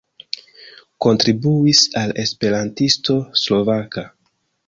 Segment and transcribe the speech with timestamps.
[1.05, 4.07] Kontribuis al Esperantisto Slovaka.